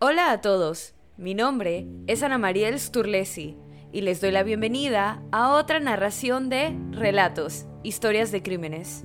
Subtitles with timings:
[0.00, 3.56] Hola a todos, mi nombre es Ana Mariel Sturlesi
[3.90, 9.02] y les doy la bienvenida a otra narración de Relatos, Historias de Crímenes.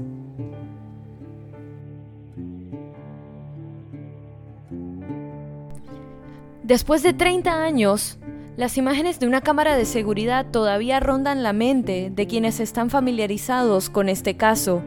[6.62, 8.20] Después de 30 años,
[8.56, 13.90] las imágenes de una cámara de seguridad todavía rondan la mente de quienes están familiarizados
[13.90, 14.84] con este caso.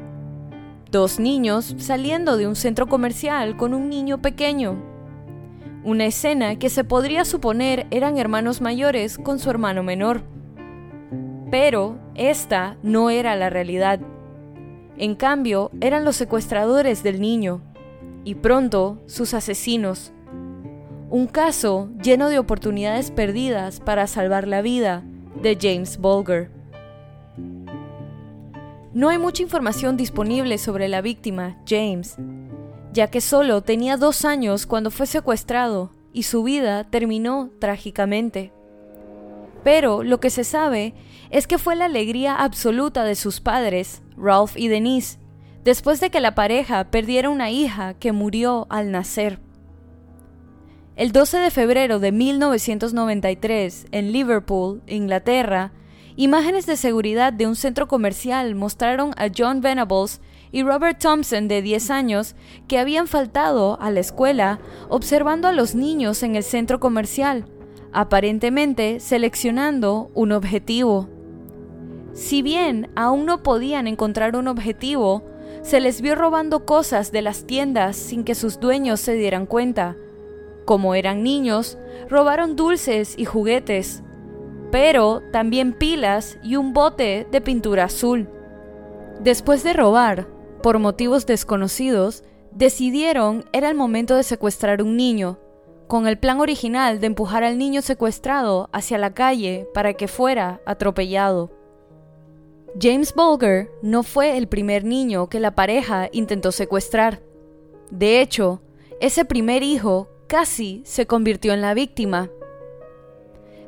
[0.89, 4.96] Dos niños saliendo de un centro comercial con un niño pequeño.
[5.87, 10.23] Una escena que se podría suponer eran hermanos mayores con su hermano menor.
[11.49, 14.01] Pero esta no era la realidad.
[14.99, 17.61] En cambio, eran los secuestradores del niño
[18.25, 20.13] y pronto sus asesinos.
[21.09, 25.05] Un caso lleno de oportunidades perdidas para salvar la vida
[25.41, 26.51] de James Bulger.
[28.93, 32.17] No hay mucha información disponible sobre la víctima, James,
[32.97, 38.53] ya que solo tenía dos años cuando fue secuestrado y su vida terminó trágicamente.
[39.63, 40.95] Pero lo que se sabe
[41.29, 45.19] es que fue la alegría absoluta de sus padres, Ralph y Denise,
[45.63, 49.41] después de que la pareja perdiera una hija que murió al nacer.
[50.97, 55.73] El 12 de febrero de 1993, en Liverpool, Inglaterra,
[56.17, 60.23] imágenes de seguridad de un centro comercial mostraron a John Venables
[60.57, 62.35] y Robert Thompson, de 10 años,
[62.67, 67.45] que habían faltado a la escuela observando a los niños en el centro comercial,
[67.93, 71.11] aparentemente seleccionando un objetivo.
[72.15, 75.25] Si bien aún no podían encontrar un objetivo,
[75.61, 79.95] se les vio robando cosas de las tiendas sin que sus dueños se dieran cuenta,
[80.65, 81.77] como eran niños,
[82.09, 84.03] robaron dulces y juguetes,
[84.73, 88.31] pero también pilas y un bote de pintura azul.
[89.21, 90.35] Después de robar,
[90.67, 95.39] por motivos desconocidos, decidieron era el momento de secuestrar un niño,
[95.87, 100.61] con el plan original de empujar al niño secuestrado hacia la calle para que fuera
[100.67, 101.53] atropellado.
[102.83, 107.21] James Bulger no fue el primer niño que la pareja intentó secuestrar.
[107.93, 108.61] De hecho,
[109.01, 112.29] ese primer hijo casi se convirtió en la víctima.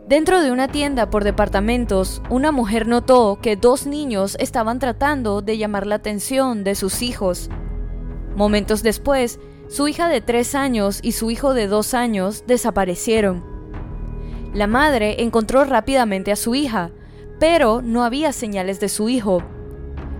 [0.08, 5.58] Dentro de una tienda por departamentos, una mujer notó que dos niños estaban tratando de
[5.58, 7.50] llamar la atención de sus hijos.
[8.34, 9.38] Momentos después,
[9.68, 13.44] su hija de tres años y su hijo de dos años desaparecieron.
[14.54, 16.90] La madre encontró rápidamente a su hija,
[17.38, 19.42] pero no había señales de su hijo.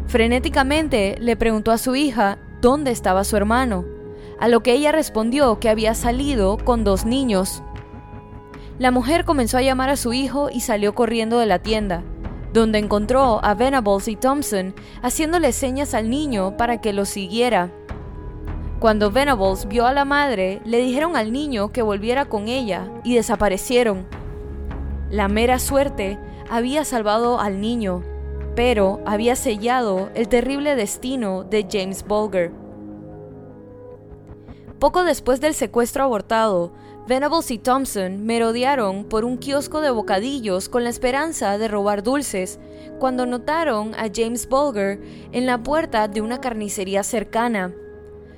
[0.07, 3.87] Frenéticamente le preguntó a su hija dónde estaba su hermano
[4.39, 7.63] a lo que ella respondió que había salido con dos niños.
[8.79, 12.05] La mujer comenzó a llamar a su hijo y salió corriendo de la tienda,
[12.53, 14.73] donde encontró a Venables y Thompson
[15.03, 17.73] haciéndole señas al niño para que lo siguiera.
[18.79, 23.17] Cuando Venables vio a la madre, le dijeron al niño que volviera con ella y
[23.17, 24.07] desaparecieron.
[25.11, 26.17] La mera suerte
[26.49, 28.05] había salvado al niño,
[28.55, 32.53] pero había sellado el terrible destino de James Bulger.
[34.79, 36.73] Poco después del secuestro abortado,
[37.09, 42.61] Venables y Thompson merodearon por un kiosco de bocadillos con la esperanza de robar dulces,
[42.99, 45.01] cuando notaron a James Bulger
[45.33, 47.75] en la puerta de una carnicería cercana.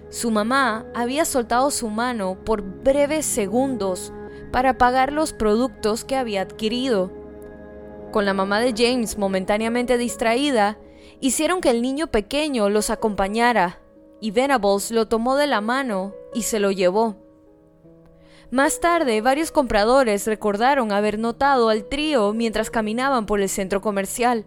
[0.08, 4.12] Su mamá había soltado su mano por breves segundos
[4.52, 7.10] para pagar los productos que había adquirido.
[8.12, 10.78] Con la mamá de James momentáneamente distraída,
[11.18, 13.80] hicieron que el niño pequeño los acompañara,
[14.20, 17.29] y Venables lo tomó de la mano y se lo llevó.
[18.50, 24.44] Más tarde, varios compradores recordaron haber notado al trío mientras caminaban por el centro comercial.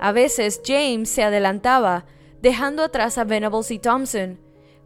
[0.00, 2.06] A veces James se adelantaba,
[2.40, 4.40] dejando atrás a Venables y Thompson,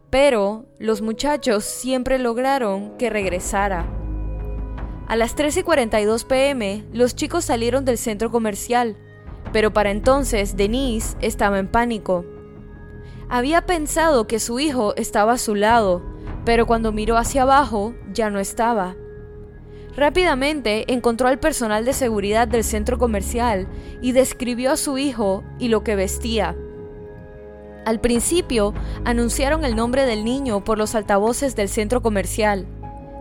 [0.09, 3.85] pero los muchachos siempre lograron que regresara.
[5.07, 8.97] A las 3 y 42 pm, los chicos salieron del centro comercial,
[9.53, 12.25] pero para entonces Denise estaba en pánico.
[13.29, 16.16] Había pensado que su hijo estaba a su lado,
[16.47, 18.95] pero cuando miró hacia abajo ya no estaba.
[19.97, 23.67] Rápidamente encontró al personal de seguridad del centro comercial
[24.01, 26.55] y describió a su hijo y lo que vestía.
[27.85, 28.73] Al principio
[29.03, 32.65] anunciaron el nombre del niño por los altavoces del centro comercial.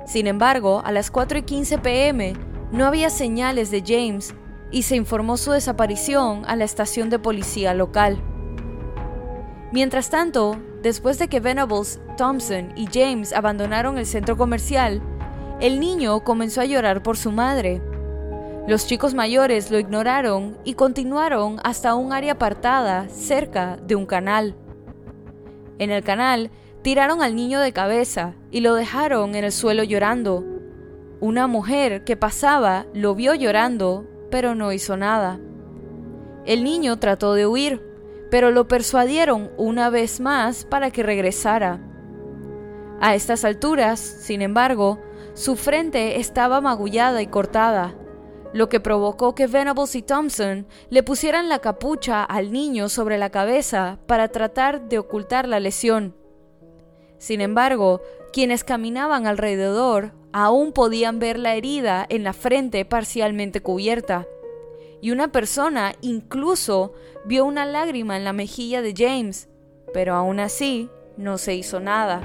[0.06, 2.34] Sin embargo, a las 4 y 15 pm
[2.70, 4.37] no había señales de James
[4.70, 8.23] y se informó su desaparición a la estación de policía local.
[9.73, 15.03] Mientras tanto, después de que Venables, Thompson y James abandonaron el centro comercial,
[15.61, 17.83] el niño comenzó a llorar por su madre.
[18.67, 24.55] Los chicos mayores lo ignoraron y continuaron hasta un área apartada cerca de un canal.
[25.79, 26.50] En el canal
[26.87, 30.44] Tiraron al niño de cabeza y lo dejaron en el suelo llorando.
[31.19, 35.41] Una mujer que pasaba lo vio llorando, pero no hizo nada.
[36.44, 37.83] El niño trató de huir,
[38.31, 41.81] pero lo persuadieron una vez más para que regresara.
[43.00, 45.00] A estas alturas, sin embargo,
[45.34, 47.94] su frente estaba magullada y cortada,
[48.52, 53.31] lo que provocó que Venables y Thompson le pusieran la capucha al niño sobre la
[53.31, 56.17] cabeza para tratar de ocultar la lesión.
[57.19, 58.00] Sin embargo,
[58.32, 64.26] quienes caminaban alrededor aún podían ver la herida en la frente parcialmente cubierta,
[65.00, 66.94] y una persona incluso
[67.25, 69.48] vio una lágrima en la mejilla de James,
[69.93, 72.20] pero aún así no se hizo nada.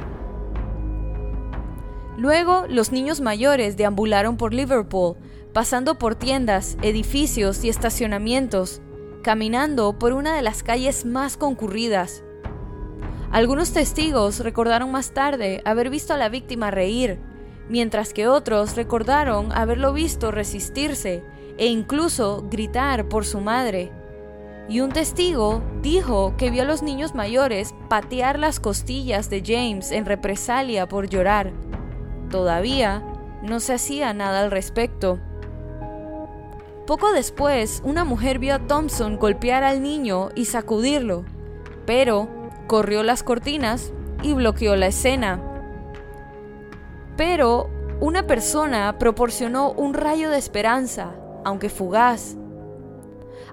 [2.17, 5.15] Luego, los niños mayores deambularon por Liverpool,
[5.53, 8.81] pasando por tiendas, edificios y estacionamientos,
[9.23, 12.23] caminando por una de las calles más concurridas.
[13.31, 17.19] Algunos testigos recordaron más tarde haber visto a la víctima reír,
[17.69, 21.23] mientras que otros recordaron haberlo visto resistirse
[21.57, 23.91] e incluso gritar por su madre.
[24.69, 29.91] Y un testigo dijo que vio a los niños mayores patear las costillas de James
[29.91, 31.51] en represalia por llorar.
[32.29, 33.03] Todavía
[33.43, 35.19] no se hacía nada al respecto.
[36.87, 41.25] Poco después, una mujer vio a Thompson golpear al niño y sacudirlo,
[41.85, 42.29] pero
[42.67, 43.93] corrió las cortinas
[44.23, 45.41] y bloqueó la escena.
[47.17, 47.69] Pero
[47.99, 51.11] una persona proporcionó un rayo de esperanza,
[51.45, 52.37] aunque fugaz.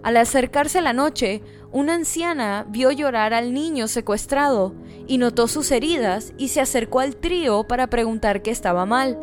[0.03, 1.43] Al acercarse la noche,
[1.73, 4.75] una anciana vio llorar al niño secuestrado
[5.07, 9.19] y notó sus heridas y se acercó al trío para preguntar qué estaba mal.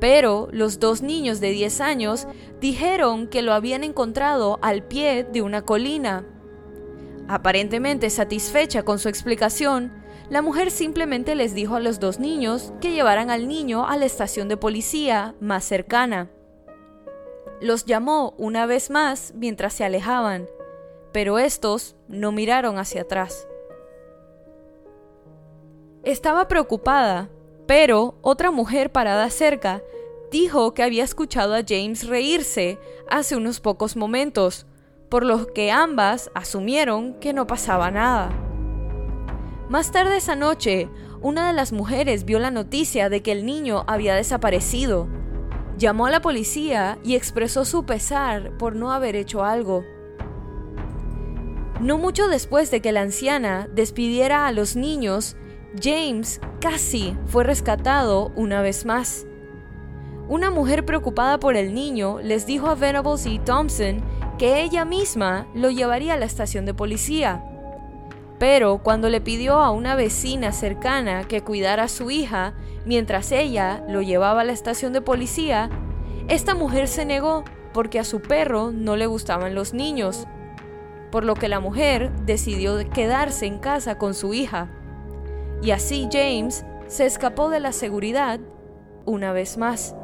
[0.00, 2.26] Pero los dos niños de 10 años
[2.60, 6.26] dijeron que lo habían encontrado al pie de una colina.
[7.28, 9.92] Aparentemente satisfecha con su explicación,
[10.28, 14.06] la mujer simplemente les dijo a los dos niños que llevaran al niño a la
[14.06, 16.30] estación de policía más cercana.
[17.62, 20.48] Los llamó una vez más mientras se alejaban,
[21.12, 23.46] pero estos no miraron hacia atrás.
[26.02, 27.30] Estaba preocupada,
[27.68, 29.80] pero otra mujer parada cerca
[30.32, 34.66] dijo que había escuchado a James reírse hace unos pocos momentos,
[35.08, 38.32] por lo que ambas asumieron que no pasaba nada.
[39.68, 40.88] Más tarde esa noche,
[41.20, 45.21] una de las mujeres vio la noticia de que el niño había desaparecido
[45.78, 49.84] Llamó a la policía y expresó su pesar por no haber hecho algo.
[51.80, 55.36] No mucho después de que la anciana despidiera a los niños,
[55.82, 59.26] James casi fue rescatado una vez más.
[60.28, 64.02] Una mujer preocupada por el niño les dijo a Venables y Thompson
[64.38, 67.44] que ella misma lo llevaría a la estación de policía.
[68.38, 73.84] Pero cuando le pidió a una vecina cercana que cuidara a su hija mientras ella
[73.88, 75.70] lo llevaba a la estación de policía,
[76.28, 80.26] esta mujer se negó porque a su perro no le gustaban los niños,
[81.10, 84.70] por lo que la mujer decidió quedarse en casa con su hija.
[85.62, 88.40] Y así James se escapó de la seguridad
[89.04, 89.94] una vez más.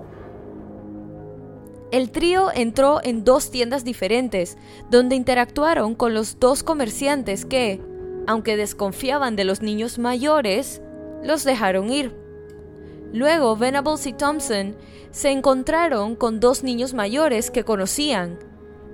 [1.90, 4.58] El trío entró en dos tiendas diferentes,
[4.90, 7.80] donde interactuaron con los dos comerciantes que,
[8.26, 10.82] aunque desconfiaban de los niños mayores,
[11.22, 12.27] los dejaron ir.
[13.12, 14.76] Luego Venables y Thompson
[15.10, 18.38] se encontraron con dos niños mayores que conocían.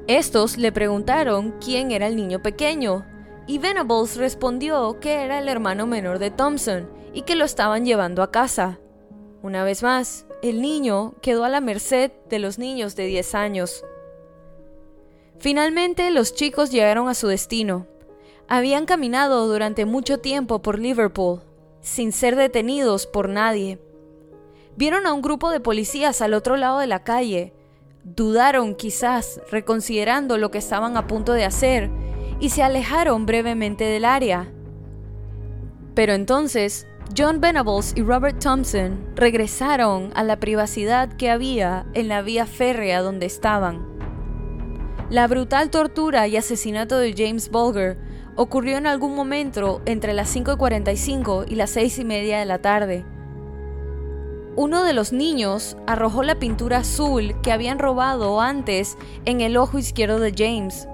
[0.06, 3.04] Estos le preguntaron quién era el niño pequeño,
[3.46, 8.22] y Venables respondió que era el hermano menor de Thompson y que lo estaban llevando
[8.22, 8.78] a casa.
[9.42, 13.84] Una vez más, el niño quedó a la merced de los niños de 10 años.
[15.38, 17.86] Finalmente los chicos llegaron a su destino,
[18.48, 21.40] habían caminado durante mucho tiempo por Liverpool,
[21.80, 23.78] sin ser detenidos por nadie.
[24.76, 27.52] Vieron a un grupo de policías al otro lado de la calle,
[28.02, 31.90] dudaron quizás, reconsiderando lo que estaban a punto de hacer,
[32.40, 34.52] y se alejaron brevemente del área.
[35.94, 42.22] Pero entonces, John Venables y Robert Thompson regresaron a la privacidad que había en la
[42.22, 43.86] vía férrea donde estaban.
[45.10, 47.98] La brutal tortura y asesinato de James Bulger
[48.36, 53.04] ocurrió en algún momento entre las 5.45 y las 6 y media de la tarde.
[54.56, 59.78] Uno de los niños arrojó la pintura azul que habían robado antes en el ojo
[59.78, 60.88] izquierdo de James.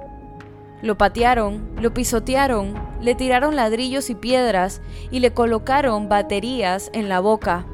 [0.83, 7.21] Lo patearon, lo pisotearon, le tiraron ladrillos y piedras y le colocaron baterías en la
[7.21, 7.67] boca.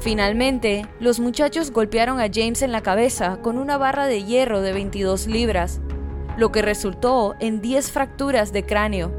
[0.00, 4.72] Finalmente, los muchachos golpearon a James en la cabeza con una barra de hierro de
[4.72, 5.80] 22 libras
[6.38, 9.12] lo que resultó en 10 fracturas de cráneo.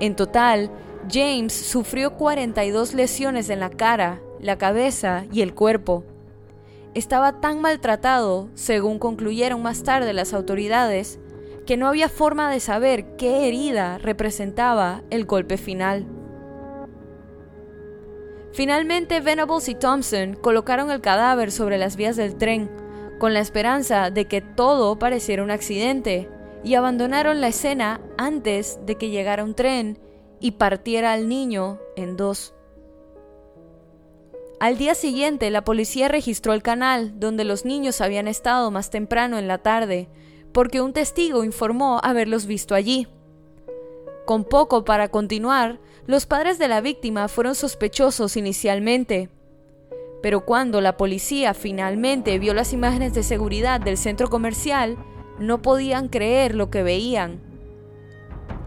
[0.00, 0.70] En total,
[1.10, 6.04] James sufrió 42 lesiones en la cara, la cabeza y el cuerpo.
[6.94, 11.20] Estaba tan maltratado, según concluyeron más tarde las autoridades,
[11.66, 16.06] que no había forma de saber qué herida representaba el golpe final.
[18.52, 22.68] Finalmente, Venables y Thompson colocaron el cadáver sobre las vías del tren,
[23.20, 26.28] con la esperanza de que todo pareciera un accidente,
[26.64, 29.98] y abandonaron la escena antes de que llegara un tren
[30.40, 32.54] y partiera al niño en dos.
[34.60, 39.38] Al día siguiente, la policía registró el canal donde los niños habían estado más temprano
[39.38, 40.10] en la tarde,
[40.52, 43.08] porque un testigo informó haberlos visto allí.
[44.26, 49.30] Con poco para continuar, los padres de la víctima fueron sospechosos inicialmente,
[50.22, 54.98] pero cuando la policía finalmente vio las imágenes de seguridad del centro comercial,
[55.38, 57.40] no podían creer lo que veían.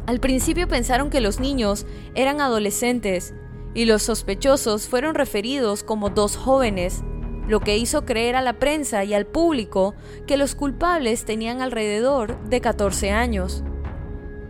[0.08, 1.86] Al principio pensaron que los niños
[2.16, 3.36] eran adolescentes
[3.74, 7.04] y los sospechosos fueron referidos como dos jóvenes,
[7.48, 9.96] lo que hizo creer a la prensa y al público
[10.28, 13.64] que los culpables tenían alrededor de 14 años.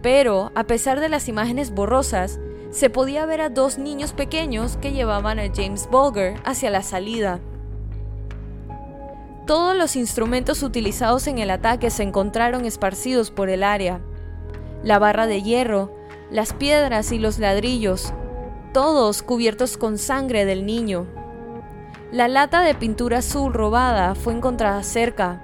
[0.01, 2.39] Pero, a pesar de las imágenes borrosas,
[2.71, 7.39] se podía ver a dos niños pequeños que llevaban a James Bulger hacia la salida.
[9.45, 14.01] Todos los instrumentos utilizados en el ataque se encontraron esparcidos por el área.
[14.83, 15.93] La barra de hierro,
[16.31, 18.13] las piedras y los ladrillos,
[18.73, 21.07] todos cubiertos con sangre del niño.
[22.11, 25.43] La lata de pintura azul robada fue encontrada cerca.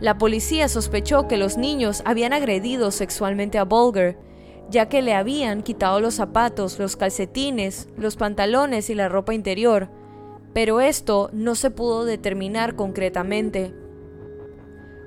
[0.00, 4.18] La policía sospechó que los niños habían agredido sexualmente a Bulger
[4.68, 9.88] ya que le habían quitado los zapatos, los calcetines, los pantalones y la ropa interior,
[10.52, 13.74] pero esto no se pudo determinar concretamente.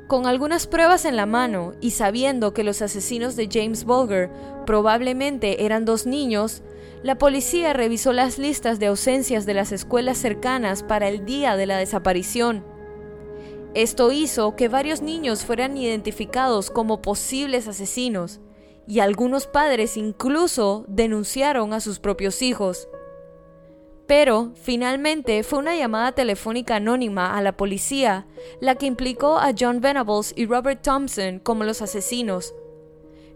[0.08, 4.32] Con algunas pruebas en la mano y sabiendo que los asesinos de James Bulger
[4.66, 6.64] probablemente eran dos niños,
[7.02, 11.66] la policía revisó las listas de ausencias de las escuelas cercanas para el día de
[11.66, 12.66] la desaparición.
[13.74, 18.42] Esto hizo que varios niños fueran identificados como posibles asesinos,
[18.88, 22.90] y algunos padres incluso denunciaron a sus propios hijos.
[24.08, 28.26] Pero, finalmente, fue una llamada telefónica anónima a la policía
[28.60, 32.56] la que implicó a John Venables y Robert Thompson como los asesinos.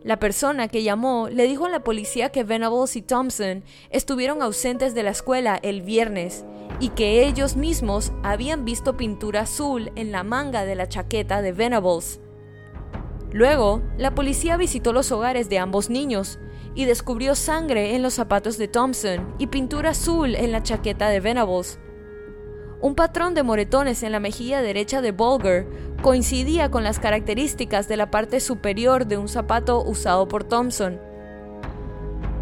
[0.04, 4.94] La persona que llamó le dijo a la policía que Venables y Thompson estuvieron ausentes
[4.94, 6.44] de la escuela el viernes
[6.82, 11.54] y que ellos mismos habían visto pintura azul en la manga de la chaqueta de
[11.54, 12.20] Venables.
[13.32, 16.38] Luego, la policía visitó los hogares de ambos niños
[16.76, 21.22] y descubrió sangre en los zapatos de Thompson y pintura azul en la chaqueta de
[21.22, 21.80] Venables.
[22.84, 25.66] Un patrón de moretones en la mejilla derecha de Bulger
[26.02, 31.00] coincidía con las características de la parte superior de un zapato usado por Thompson.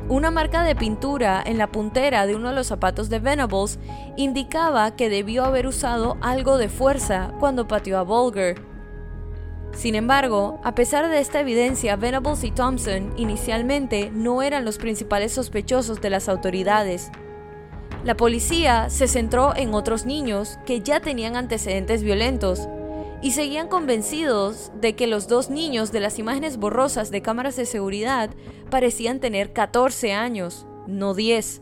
[0.10, 3.78] Una marca de pintura en la puntera de uno de los zapatos de Venables
[4.18, 8.60] indicaba que debió haber usado algo de fuerza cuando pateó a Bulger.
[9.74, 15.34] Sin embargo, a pesar de esta evidencia, Venables y Thompson inicialmente no eran los principales
[15.34, 17.12] sospechosos de las autoridades.
[18.04, 22.68] La policía se centró en otros niños que ya tenían antecedentes violentos
[23.22, 27.68] y seguían convencidos de que los dos niños de las imágenes borrosas de cámaras de
[27.68, 28.32] seguridad
[28.72, 31.62] parecían tener 14 años, no 10.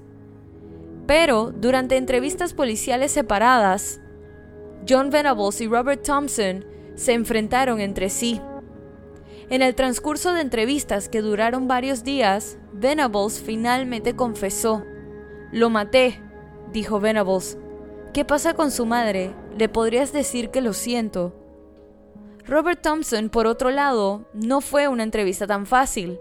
[1.06, 4.00] Pero durante entrevistas policiales separadas,
[4.88, 6.64] John Venables y Robert Thompson
[6.96, 8.40] se enfrentaron entre sí.
[9.50, 14.86] En el transcurso de entrevistas que duraron varios días, Venables finalmente confesó.
[15.52, 16.22] Lo maté,
[16.72, 17.58] dijo Venables.
[18.14, 19.36] ¿Qué pasa con su madre?
[19.58, 21.34] ¿Le podrías decir que lo siento?
[22.46, 26.20] Robert Thompson, por otro lado, no fue una entrevista tan fácil.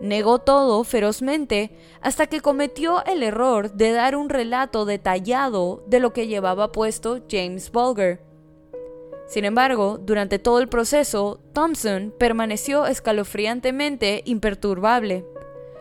[0.00, 1.70] Negó todo ferozmente
[2.02, 7.20] hasta que cometió el error de dar un relato detallado de lo que llevaba puesto
[7.30, 8.22] James Bulger.
[9.26, 15.24] Sin embargo, durante todo el proceso, Thompson permaneció escalofriantemente imperturbable,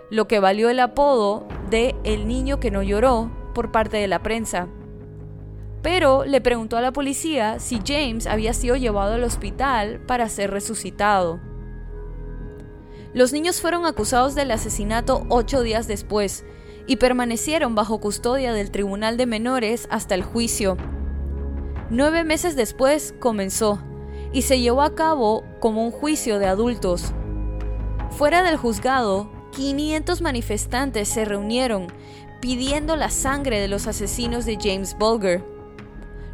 [0.10, 4.24] lo que valió el apodo de El niño que no lloró por parte de la
[4.24, 4.70] prensa.
[5.82, 10.50] Pero le preguntó a la policía si James había sido llevado al hospital para ser
[10.50, 11.42] resucitado.
[13.14, 16.46] Los niños fueron acusados del asesinato ocho días después
[16.88, 20.78] y permanecieron bajo custodia del Tribunal de Menores hasta el juicio.
[21.90, 23.84] Nueve meses después comenzó
[24.32, 27.12] y se llevó a cabo como un juicio de adultos.
[28.12, 31.88] Fuera del juzgado, 500 manifestantes se reunieron
[32.42, 35.44] pidiendo la sangre de los asesinos de James Bulger.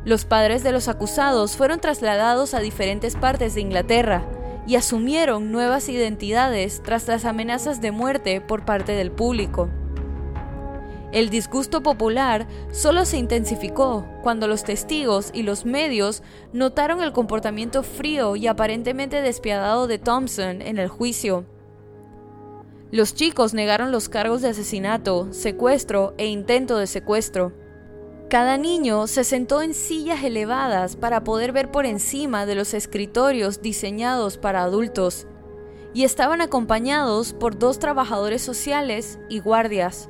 [0.03, 4.23] Los padres de los acusados fueron trasladados a diferentes partes de Inglaterra
[4.67, 9.69] y asumieron nuevas identidades tras las amenazas de muerte por parte del público.
[11.11, 17.83] El disgusto popular solo se intensificó cuando los testigos y los medios notaron el comportamiento
[17.83, 21.45] frío y aparentemente despiadado de Thompson en el juicio.
[22.91, 27.51] Los chicos negaron los cargos de asesinato, secuestro e intento de secuestro.
[28.29, 33.61] Cada niño se sentó en sillas elevadas para poder ver por encima de los escritorios
[33.61, 35.27] diseñados para adultos,
[35.93, 40.09] y estaban acompañados por dos trabajadores sociales y guardias.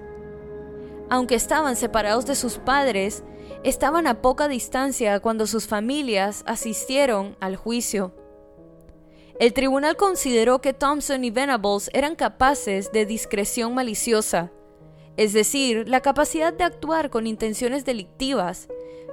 [1.09, 3.23] Aunque estaban separados de sus padres,
[3.63, 8.13] estaban a poca distancia cuando sus familias asistieron al juicio.
[9.37, 14.53] El tribunal consideró que Thompson y Venables eran capaces de discreción maliciosa,
[15.17, 18.69] es decir, la capacidad de actuar con intenciones delictivas,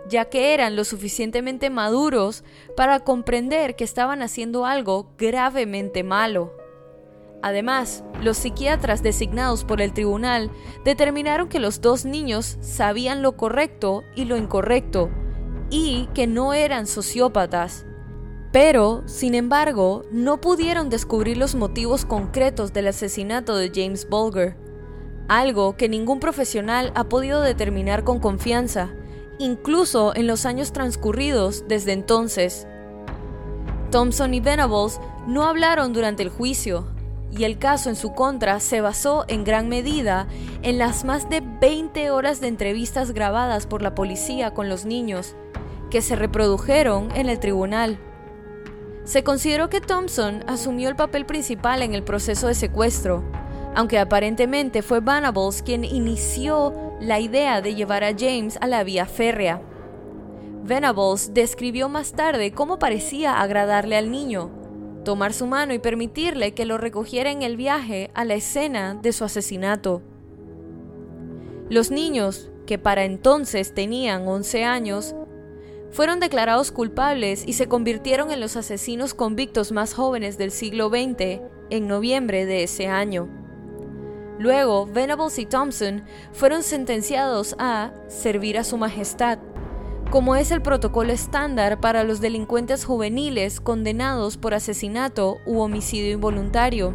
[0.09, 2.45] ya que eran lo suficientemente maduros
[2.77, 6.53] para comprender que estaban haciendo algo gravemente malo.
[7.43, 10.53] Además, los psiquiatras designados por el tribunal
[10.85, 15.11] determinaron que los dos niños sabían lo correcto y lo incorrecto,
[15.69, 17.87] y que no eran sociópatas.
[18.53, 24.57] Pero, sin embargo, no pudieron descubrir los motivos concretos del asesinato de James Bulger,
[25.27, 28.95] algo que ningún profesional ha podido determinar con confianza,
[29.39, 32.67] incluso en los años transcurridos desde entonces.
[33.91, 36.87] Thompson y Venables no hablaron durante el juicio,
[37.31, 40.27] y el caso en su contra se basó en gran medida
[40.61, 45.35] en las más de 20 horas de entrevistas grabadas por la policía con los niños,
[45.91, 47.99] que se reprodujeron en el tribunal.
[49.05, 53.25] Se consideró que Thompson asumió el papel principal en el proceso de secuestro,
[53.75, 59.07] aunque aparentemente fue Venables quien inició la idea de llevar a James a la vía
[59.07, 59.61] férrea.
[60.65, 64.51] Venables describió más tarde cómo parecía agradarle al niño,
[65.05, 69.13] tomar su mano y permitirle que lo recogiera en el viaje a la escena de
[69.13, 70.03] su asesinato.
[71.69, 75.17] Los niños, que para entonces tenían 11 años,
[75.93, 81.41] fueron declarados culpables y se convirtieron en los asesinos convictos más jóvenes del siglo XX
[81.71, 83.29] en noviembre de ese año.
[84.39, 89.39] Luego, Venables y Thompson fueron sentenciados a servir a su majestad
[90.13, 96.93] como es el protocolo estándar para los delincuentes juveniles condenados por asesinato u homicidio involuntario.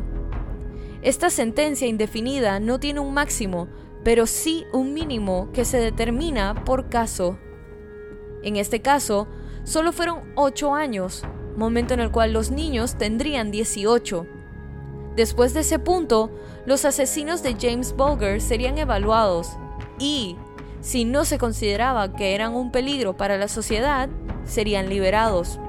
[1.02, 3.70] Esta sentencia indefinida no tiene un máximo,
[4.04, 7.40] pero sí un mínimo que se determina por caso.
[8.44, 9.28] En este caso,
[9.64, 11.24] solo fueron 8 años,
[11.56, 14.26] momento en el cual los niños tendrían 18.
[15.16, 16.30] Después de ese punto,
[16.66, 19.50] los asesinos de James Bulger serían evaluados
[20.00, 20.38] y,
[20.82, 24.10] si no se consideraba que eran un peligro para la sociedad,
[24.46, 25.60] serían liberados.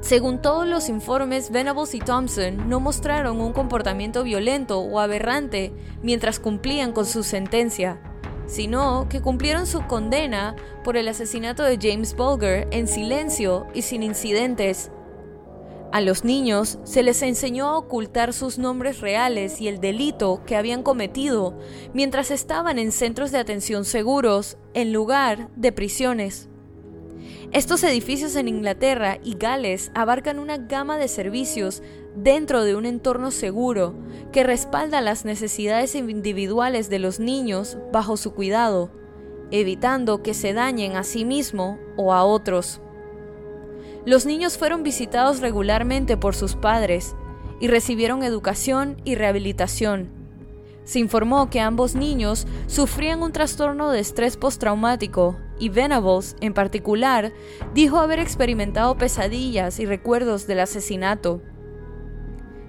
[0.00, 6.38] Según todos los informes, Venables y Thompson no mostraron un comportamiento violento o aberrante mientras
[6.38, 7.98] cumplían con su sentencia,
[8.46, 14.02] sino que cumplieron su condena por el asesinato de James Bulger en silencio y sin
[14.02, 14.90] incidentes,
[15.94, 20.56] a los niños se les enseñó a ocultar sus nombres reales y el delito que
[20.56, 21.56] habían cometido
[21.92, 26.48] mientras estaban en centros de atención seguros en lugar de prisiones.
[27.54, 31.84] Estos edificios en Inglaterra y Gales abarcan una gama de servicios
[32.16, 33.94] dentro de un entorno seguro
[34.32, 38.90] que respalda las necesidades individuales de los niños bajo su cuidado,
[39.52, 42.80] evitando que se dañen a sí mismo o a otros.
[44.04, 47.14] Los niños fueron visitados regularmente por sus padres
[47.60, 50.08] y recibieron educación y rehabilitación.
[50.82, 57.32] Se informó que ambos niños sufrían un trastorno de estrés postraumático y Venables, en particular,
[57.74, 61.40] dijo haber experimentado pesadillas y recuerdos del asesinato.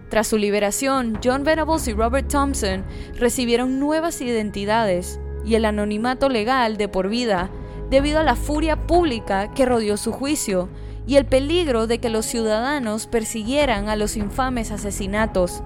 [0.10, 2.86] Tras su liberación, John Venables y Robert Thompson
[3.18, 7.50] recibieron nuevas identidades y el anonimato legal de por vida
[7.90, 10.70] debido a la furia pública que rodeó su juicio
[11.08, 15.64] y el peligro de que los ciudadanos persiguieran a los infames asesinatos.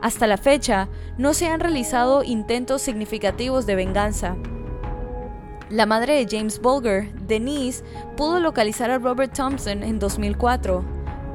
[0.00, 4.36] Hasta la fecha, no se han realizado intentos significativos de venganza.
[5.70, 7.84] La madre de James Bulger, Denise,
[8.16, 10.82] pudo localizar a Robert Thompson en 2004,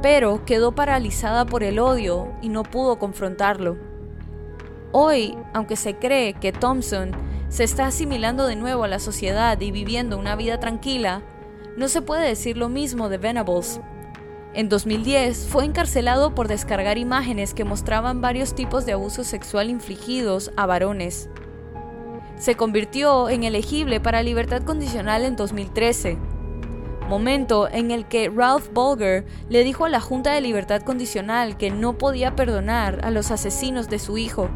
[0.02, 3.78] pero quedó paralizada por el odio y no pudo confrontarlo.
[4.91, 7.12] Hoy, aunque se cree que Thompson
[7.50, 11.22] se está asimilando de nuevo a la sociedad y viviendo una vida tranquila,
[11.78, 13.82] no se puede decir lo mismo de Venables.
[14.56, 20.52] En 2010 fue encarcelado por descargar imágenes que mostraban varios tipos de abuso sexual infligidos
[20.58, 21.30] a varones.
[22.38, 26.17] Se convirtió en elegible para libertad condicional en 2013,
[27.08, 31.69] momento en el que Ralph Bulger le dijo a la Junta de Libertad Condicional que
[31.69, 34.50] no podía perdonar a los asesinos de su hijo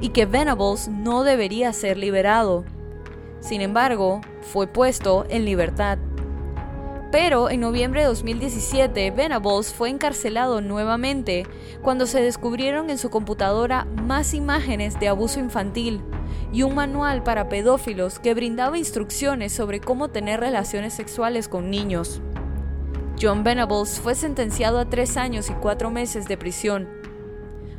[0.00, 2.64] y que Venables no debería ser liberado.
[3.40, 5.98] Sin embargo, fue puesto en libertad.
[7.18, 11.46] Pero en noviembre de 2017, Venables fue encarcelado nuevamente
[11.80, 16.02] cuando se descubrieron en su computadora más imágenes de abuso infantil
[16.52, 22.20] y un manual para pedófilos que brindaba instrucciones sobre cómo tener relaciones sexuales con niños.
[23.18, 26.86] John Venables fue sentenciado a tres años y cuatro meses de prisión,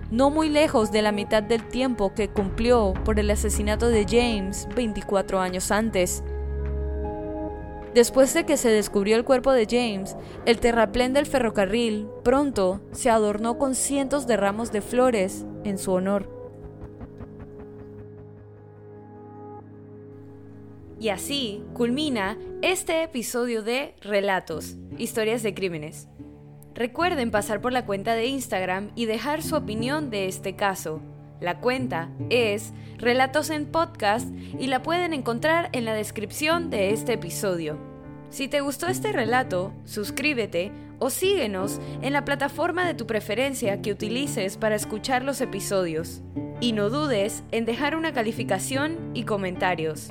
[0.10, 4.68] no muy lejos de la mitad del tiempo que cumplió por el asesinato de James
[4.76, 6.24] 24 años antes.
[7.98, 13.10] Después de que se descubrió el cuerpo de James, el terraplén del ferrocarril pronto se
[13.10, 16.30] adornó con cientos de ramos de flores en su honor.
[21.00, 26.08] Y así culmina este episodio de Relatos, historias de crímenes.
[26.76, 31.02] Recuerden pasar por la cuenta de Instagram y dejar su opinión de este caso.
[31.42, 34.30] La cuenta es Relatos en Podcast
[34.60, 37.87] y la pueden encontrar en la descripción de este episodio.
[38.30, 43.92] Si te gustó este relato, suscríbete o síguenos en la plataforma de tu preferencia que
[43.92, 46.22] utilices para escuchar los episodios.
[46.60, 50.10] Y no dudes en dejar una calificación y comentarios.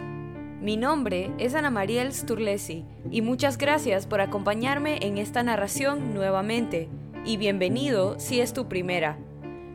[0.60, 6.88] Mi nombre es Ana Mariel Sturlesi y muchas gracias por acompañarme en esta narración nuevamente
[7.24, 9.18] y bienvenido si es tu primera.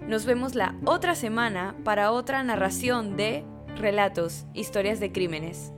[0.08, 3.43] Nos vemos la otra semana para otra narración de
[3.77, 5.71] Relatos, Historias de Crímenes.